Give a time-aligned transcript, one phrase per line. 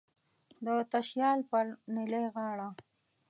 [0.65, 1.65] د تشیال پر
[1.95, 2.67] نیلی غاړه